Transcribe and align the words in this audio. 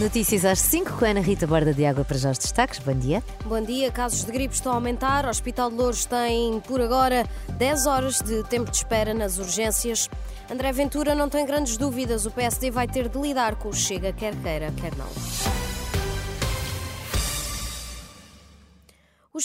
Notícias 0.00 0.46
às 0.46 0.60
5 0.60 0.92
com 0.94 1.04
a 1.04 1.08
Ana 1.08 1.20
Rita 1.20 1.46
Borda 1.46 1.74
de 1.74 1.84
Água 1.84 2.06
para 2.06 2.16
já 2.16 2.30
os 2.30 2.38
destaques. 2.38 2.78
Bom 2.78 2.94
dia. 2.94 3.22
Bom 3.44 3.60
dia. 3.60 3.92
Casos 3.92 4.24
de 4.24 4.32
gripe 4.32 4.54
estão 4.54 4.72
a 4.72 4.76
aumentar. 4.76 5.26
O 5.26 5.28
Hospital 5.28 5.68
de 5.68 5.76
Louros 5.76 6.06
tem, 6.06 6.58
por 6.60 6.80
agora, 6.80 7.28
10 7.58 7.84
horas 7.84 8.18
de 8.22 8.42
tempo 8.44 8.70
de 8.70 8.78
espera 8.78 9.12
nas 9.12 9.36
urgências. 9.36 10.08
André 10.50 10.72
Ventura 10.72 11.14
não 11.14 11.28
tem 11.28 11.44
grandes 11.44 11.76
dúvidas. 11.76 12.24
O 12.24 12.30
PSD 12.30 12.70
vai 12.70 12.88
ter 12.88 13.10
de 13.10 13.18
lidar 13.18 13.56
com 13.56 13.68
o 13.68 13.74
Chega, 13.74 14.10
quer 14.10 14.34
queira, 14.36 14.72
quer 14.80 14.96
não. 14.96 15.59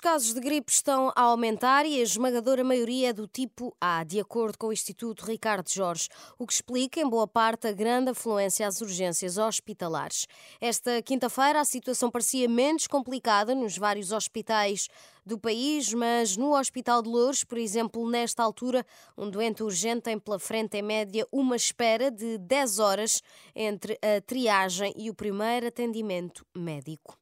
Casos 0.00 0.32
de 0.32 0.40
gripe 0.40 0.72
estão 0.72 1.12
a 1.14 1.22
aumentar 1.22 1.84
e 1.84 2.00
a 2.00 2.02
esmagadora 2.02 2.64
maioria 2.64 3.10
é 3.10 3.12
do 3.12 3.28
tipo 3.28 3.76
A, 3.78 4.02
de 4.02 4.18
acordo 4.18 4.56
com 4.56 4.68
o 4.68 4.72
Instituto 4.72 5.26
Ricardo 5.26 5.70
Jorge, 5.70 6.08
o 6.38 6.46
que 6.46 6.54
explica, 6.54 6.98
em 6.98 7.08
boa 7.08 7.28
parte, 7.28 7.66
a 7.66 7.72
grande 7.72 8.10
afluência 8.10 8.66
às 8.66 8.80
urgências 8.80 9.36
hospitalares. 9.36 10.26
Esta 10.58 11.02
quinta-feira, 11.02 11.60
a 11.60 11.64
situação 11.64 12.10
parecia 12.10 12.48
menos 12.48 12.86
complicada 12.86 13.54
nos 13.54 13.76
vários 13.76 14.10
hospitais 14.10 14.88
do 15.24 15.38
país, 15.38 15.92
mas 15.92 16.34
no 16.34 16.58
Hospital 16.58 17.02
de 17.02 17.10
Louros, 17.10 17.44
por 17.44 17.58
exemplo, 17.58 18.08
nesta 18.08 18.42
altura, 18.42 18.86
um 19.18 19.28
doente 19.28 19.62
urgente 19.62 20.04
tem 20.04 20.18
pela 20.18 20.38
frente, 20.38 20.78
em 20.78 20.82
média, 20.82 21.28
uma 21.30 21.56
espera 21.56 22.10
de 22.10 22.38
10 22.38 22.78
horas 22.78 23.22
entre 23.54 23.98
a 24.02 24.20
triagem 24.22 24.94
e 24.96 25.10
o 25.10 25.14
primeiro 25.14 25.66
atendimento 25.66 26.46
médico. 26.56 27.19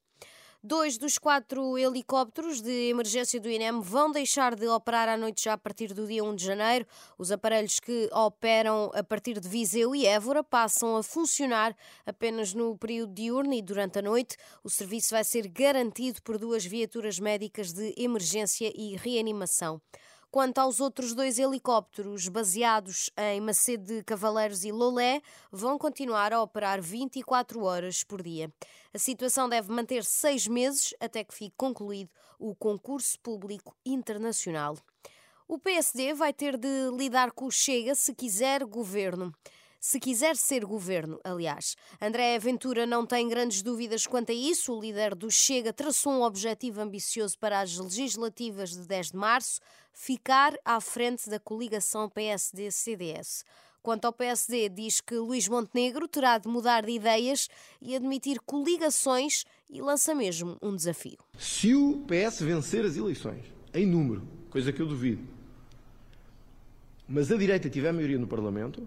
Dois 0.69 0.98
dos 0.98 1.16
quatro 1.16 1.78
helicópteros 1.78 2.61
de 2.61 2.91
emergência 2.91 3.41
do 3.41 3.48
INEM 3.48 3.80
vão 3.80 4.12
deixar 4.12 4.55
de 4.55 4.69
operar 4.69 5.08
à 5.08 5.16
noite 5.16 5.44
já 5.44 5.55
a 5.55 5.56
partir 5.56 5.94
do 5.94 6.06
dia 6.06 6.22
1 6.22 6.34
de 6.34 6.44
janeiro. 6.44 6.86
Os 7.16 7.33
aparelhos 7.33 7.80
que 7.80 8.10
operam 8.12 8.91
a 8.92 9.02
partir 9.02 9.41
de 9.41 9.48
Viseu 9.48 9.97
e 9.97 10.05
Évora 10.05 10.44
passam 10.44 10.98
a 10.98 11.02
funcionar 11.02 11.75
apenas 12.05 12.52
no 12.52 12.77
período 12.77 13.14
diurno 13.14 13.55
e 13.55 13.62
durante 13.62 14.00
a 14.00 14.02
noite. 14.02 14.36
O 14.62 14.69
serviço 14.69 15.12
vai 15.12 15.25
ser 15.25 15.48
garantido 15.48 16.20
por 16.20 16.36
duas 16.36 16.66
viaturas 16.66 17.19
médicas 17.19 17.72
de 17.72 17.94
emergência 17.97 18.70
e 18.77 18.94
reanimação. 18.94 19.80
Quanto 20.30 20.58
aos 20.58 20.78
outros 20.78 21.14
dois 21.14 21.38
helicópteros 21.38 22.28
baseados 22.28 23.08
em 23.16 23.40
Macedo 23.40 23.84
de 23.86 24.04
Cavaleiros 24.04 24.62
e 24.62 24.70
Lolé, 24.70 25.22
vão 25.50 25.78
continuar 25.78 26.34
a 26.34 26.42
operar 26.42 26.82
24 26.82 27.62
horas 27.62 28.04
por 28.04 28.22
dia. 28.22 28.52
A 28.92 28.98
situação 28.98 29.48
deve 29.48 29.72
manter 29.72 30.04
seis 30.04 30.46
meses 30.46 30.94
até 31.00 31.24
que 31.24 31.34
fique 31.34 31.54
concluído 31.56 32.10
o 32.38 32.54
concurso 32.54 33.18
público 33.20 33.74
internacional. 33.86 34.76
O 35.48 35.58
PSD 35.58 36.12
vai 36.12 36.34
ter 36.34 36.58
de 36.58 36.90
lidar 36.94 37.32
com 37.32 37.46
o 37.46 37.50
Chega 37.50 37.94
se 37.94 38.14
quiser 38.14 38.66
governo 38.66 39.32
se 39.80 40.00
quiser 40.00 40.36
ser 40.36 40.64
governo, 40.64 41.20
aliás. 41.22 41.76
André 42.00 42.38
Ventura 42.38 42.86
não 42.86 43.06
tem 43.06 43.28
grandes 43.28 43.62
dúvidas 43.62 44.06
quanto 44.06 44.30
a 44.30 44.34
isso. 44.34 44.72
O 44.72 44.80
líder 44.80 45.14
do 45.14 45.30
Chega 45.30 45.72
traçou 45.72 46.12
um 46.12 46.22
objetivo 46.22 46.80
ambicioso 46.80 47.38
para 47.38 47.60
as 47.60 47.76
legislativas 47.78 48.70
de 48.70 48.86
10 48.86 49.12
de 49.12 49.16
março: 49.16 49.60
ficar 49.92 50.54
à 50.64 50.80
frente 50.80 51.30
da 51.30 51.38
coligação 51.38 52.08
PSD-CDS. 52.08 53.44
Quanto 53.80 54.06
ao 54.06 54.12
PSD, 54.12 54.69
diz 54.69 55.00
que 55.00 55.14
Luís 55.14 55.48
Montenegro 55.48 56.08
terá 56.08 56.36
de 56.36 56.48
mudar 56.48 56.84
de 56.84 56.92
ideias 56.92 57.48
e 57.80 57.94
admitir 57.94 58.41
coligações 58.41 59.44
e 59.70 59.80
lança 59.80 60.14
mesmo 60.14 60.58
um 60.60 60.74
desafio. 60.74 61.16
Se 61.38 61.74
o 61.74 62.04
PS 62.06 62.42
vencer 62.42 62.84
as 62.84 62.97
eleições, 62.97 63.44
em 63.72 63.86
número, 63.86 64.26
coisa 64.50 64.72
que 64.72 64.82
eu 64.82 64.86
duvido, 64.86 65.22
mas 67.08 67.30
a 67.32 67.36
direita 67.36 67.70
tiver 67.70 67.92
maioria 67.92 68.19
no 68.19 68.26
Parlamento, 68.26 68.86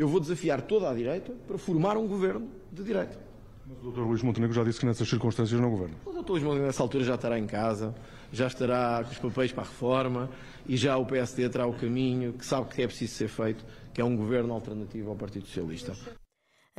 eu 0.00 0.08
vou 0.08 0.18
desafiar 0.18 0.62
toda 0.62 0.88
a 0.88 0.94
direita 0.94 1.30
para 1.46 1.58
formar 1.58 1.98
um 1.98 2.08
governo 2.08 2.48
de 2.72 2.82
direita. 2.82 3.18
Mas 3.66 3.84
o 3.84 3.90
Dr. 3.90 4.00
Luís 4.00 4.22
Montenegro 4.22 4.56
já 4.56 4.64
disse 4.64 4.80
que 4.80 4.86
nessas 4.86 5.06
circunstâncias 5.06 5.60
não 5.60 5.70
governa. 5.70 5.94
O 6.06 6.10
Dr. 6.10 6.30
Luís 6.30 6.42
Montenegro 6.42 6.68
nessa 6.68 6.82
altura 6.82 7.04
já 7.04 7.16
estará 7.16 7.38
em 7.38 7.46
casa, 7.46 7.94
já 8.32 8.46
estará 8.46 9.04
com 9.04 9.10
os 9.10 9.18
papéis 9.18 9.52
para 9.52 9.62
a 9.62 9.66
reforma 9.66 10.30
e 10.66 10.74
já 10.74 10.96
o 10.96 11.04
PSD 11.04 11.50
terá 11.50 11.66
o 11.66 11.74
caminho 11.74 12.32
que 12.32 12.46
sabe 12.46 12.68
que 12.68 12.80
é 12.80 12.86
preciso 12.86 13.12
ser 13.12 13.28
feito, 13.28 13.62
que 13.92 14.00
é 14.00 14.04
um 14.04 14.16
governo 14.16 14.54
alternativo 14.54 15.10
ao 15.10 15.16
Partido 15.16 15.44
Socialista. 15.44 15.94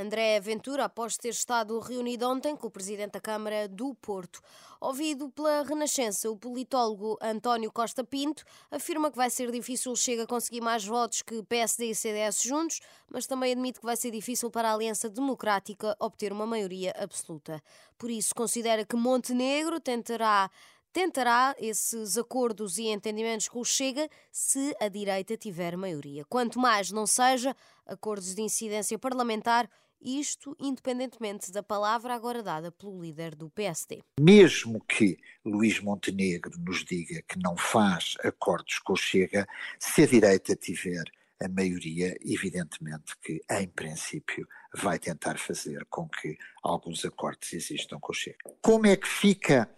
André 0.01 0.39
Ventura, 0.39 0.85
após 0.85 1.15
ter 1.15 1.29
estado 1.29 1.79
reunido 1.79 2.27
ontem 2.27 2.55
com 2.55 2.65
o 2.65 2.71
Presidente 2.71 3.11
da 3.11 3.21
Câmara 3.21 3.67
do 3.67 3.93
Porto. 3.93 4.41
Ouvido 4.79 5.29
pela 5.29 5.61
Renascença, 5.61 6.27
o 6.29 6.35
politólogo 6.35 7.19
António 7.21 7.71
Costa 7.71 8.03
Pinto 8.03 8.43
afirma 8.71 9.11
que 9.11 9.17
vai 9.17 9.29
ser 9.29 9.51
difícil 9.51 9.95
Chega 9.95 10.23
a 10.23 10.27
conseguir 10.27 10.59
mais 10.59 10.83
votos 10.83 11.21
que 11.21 11.43
PSD 11.43 11.91
e 11.91 11.95
CDS 11.95 12.41
juntos, 12.41 12.79
mas 13.07 13.27
também 13.27 13.51
admite 13.51 13.79
que 13.79 13.85
vai 13.85 13.95
ser 13.95 14.09
difícil 14.09 14.49
para 14.49 14.71
a 14.71 14.73
Aliança 14.73 15.07
Democrática 15.07 15.95
obter 15.99 16.33
uma 16.33 16.47
maioria 16.47 16.95
absoluta. 16.97 17.61
Por 17.95 18.09
isso, 18.09 18.33
considera 18.33 18.83
que 18.83 18.95
Montenegro 18.95 19.79
tentará 19.79 20.49
tentará 20.93 21.55
esses 21.57 22.17
acordos 22.17 22.77
e 22.77 22.87
entendimentos 22.87 23.47
com 23.47 23.59
o 23.59 23.65
Chega 23.65 24.09
se 24.31 24.75
a 24.79 24.87
direita 24.89 25.37
tiver 25.37 25.77
maioria. 25.77 26.25
Quanto 26.25 26.59
mais 26.59 26.91
não 26.91 27.07
seja 27.07 27.55
acordos 27.85 28.35
de 28.35 28.41
incidência 28.41 28.99
parlamentar, 28.99 29.69
isto 30.01 30.55
independentemente 30.59 31.51
da 31.51 31.61
palavra 31.61 32.13
agora 32.13 32.41
dada 32.41 32.71
pelo 32.71 33.01
líder 33.01 33.35
do 33.35 33.49
PSD. 33.49 34.01
Mesmo 34.19 34.83
que 34.85 35.17
Luís 35.45 35.79
Montenegro 35.79 36.57
nos 36.59 36.83
diga 36.83 37.21
que 37.27 37.37
não 37.39 37.55
faz 37.55 38.15
acordos 38.23 38.79
com 38.79 38.93
o 38.93 38.97
Chega, 38.97 39.47
se 39.79 40.03
a 40.03 40.07
direita 40.07 40.55
tiver 40.55 41.03
a 41.41 41.47
maioria, 41.49 42.15
evidentemente 42.23 43.17
que, 43.21 43.41
em 43.49 43.67
princípio, 43.67 44.47
vai 44.75 44.99
tentar 44.99 45.39
fazer 45.39 45.85
com 45.89 46.07
que 46.07 46.37
alguns 46.63 47.03
acordos 47.03 47.51
existam 47.53 47.99
com 47.99 48.11
o 48.11 48.15
Chega. 48.15 48.37
Como 48.61 48.85
é 48.85 48.95
que 48.95 49.07
fica 49.07 49.69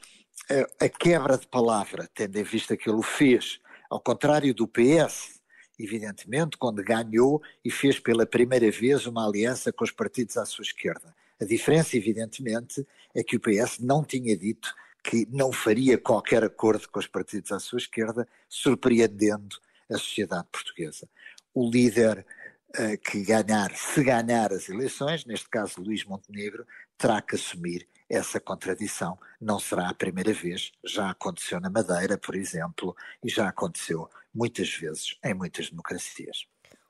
a, 0.49 0.85
a 0.85 0.89
quebra 0.89 1.37
de 1.37 1.47
palavra, 1.47 2.09
tendo 2.13 2.37
em 2.37 2.43
vista 2.43 2.75
que 2.75 2.89
ele 2.89 2.97
o 2.97 3.03
fez, 3.03 3.59
ao 3.89 3.99
contrário 3.99 4.53
do 4.53 4.67
PS, 4.67 5.41
evidentemente, 5.79 6.57
quando 6.57 6.83
ganhou 6.83 7.41
e 7.63 7.71
fez 7.71 7.99
pela 7.99 8.25
primeira 8.25 8.69
vez 8.69 9.05
uma 9.05 9.27
aliança 9.27 9.71
com 9.71 9.83
os 9.83 9.91
partidos 9.91 10.37
à 10.37 10.45
sua 10.45 10.63
esquerda. 10.63 11.15
A 11.41 11.45
diferença, 11.45 11.97
evidentemente, 11.97 12.85
é 13.13 13.23
que 13.23 13.35
o 13.35 13.39
PS 13.39 13.79
não 13.79 14.03
tinha 14.03 14.37
dito 14.37 14.73
que 15.03 15.27
não 15.31 15.51
faria 15.51 15.97
qualquer 15.97 16.43
acordo 16.43 16.87
com 16.89 16.99
os 16.99 17.07
partidos 17.07 17.51
à 17.51 17.59
sua 17.59 17.77
esquerda, 17.77 18.27
surpreendendo 18.47 19.57
a 19.91 19.97
sociedade 19.97 20.47
portuguesa. 20.51 21.09
O 21.53 21.69
líder 21.69 22.25
uh, 22.69 22.97
que 22.99 23.21
ganhar, 23.23 23.75
se 23.75 24.01
ganhar 24.01 24.53
as 24.53 24.69
eleições, 24.69 25.25
neste 25.25 25.49
caso 25.49 25.81
Luís 25.81 26.05
Montenegro, 26.05 26.65
terá 26.97 27.21
que 27.21 27.35
assumir 27.35 27.87
essa 28.13 28.39
contradição. 28.39 29.17
Não 29.41 29.59
será 29.59 29.89
a 29.89 29.93
primeira 29.93 30.31
vez, 30.31 30.71
já 30.85 31.09
aconteceu 31.09 31.59
na 31.59 31.69
Madeira, 31.69 32.17
por 32.17 32.35
exemplo, 32.35 32.95
e 33.23 33.29
já 33.29 33.49
aconteceu 33.49 34.09
muitas 34.33 34.69
vezes 34.69 35.17
em 35.23 35.33
muitas 35.33 35.69
democracias. 35.69 36.45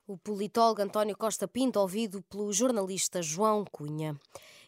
O 0.06 0.18
politólogo 0.18 0.82
António 0.82 1.16
Costa 1.16 1.48
Pinto, 1.48 1.80
ouvido 1.80 2.22
pelo 2.24 2.52
jornalista 2.52 3.22
João 3.22 3.64
Cunha. 3.72 4.20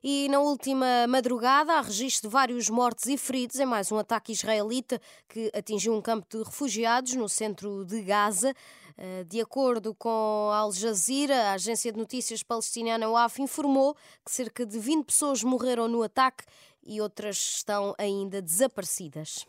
E 0.07 0.29
na 0.29 0.39
última 0.39 1.07
madrugada 1.07 1.73
há 1.73 1.81
registro 1.81 2.29
de 2.29 2.31
vários 2.31 2.69
mortos 2.69 3.07
e 3.07 3.17
feridos 3.17 3.59
em 3.59 3.65
mais 3.65 3.91
um 3.91 3.97
ataque 3.97 4.33
israelita 4.33 5.01
que 5.27 5.51
atingiu 5.51 5.95
um 5.95 5.99
campo 5.99 6.27
de 6.29 6.43
refugiados 6.43 7.15
no 7.15 7.27
centro 7.27 7.83
de 7.83 8.03
Gaza. 8.03 8.53
Eh, 8.99 9.23
de 9.23 9.41
acordo 9.41 9.95
com 9.95 10.51
Al 10.53 10.71
Jazeera, 10.71 11.49
a 11.49 11.53
agência 11.53 11.91
de 11.91 11.97
notícias 11.97 12.43
palestiniana 12.43 13.09
WAF 13.09 13.41
informou 13.41 13.95
que 14.23 14.31
cerca 14.31 14.63
de 14.63 14.77
20 14.77 15.05
pessoas 15.05 15.41
morreram 15.41 15.87
no 15.87 16.03
ataque 16.03 16.43
e 16.85 17.01
outras 17.01 17.37
estão 17.37 17.95
ainda 17.97 18.43
desaparecidas. 18.43 19.47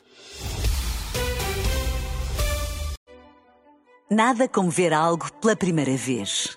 Nada 4.10 4.48
como 4.48 4.70
ver 4.70 4.94
algo 4.94 5.30
pela 5.34 5.54
primeira 5.54 5.94
vez. 5.98 6.56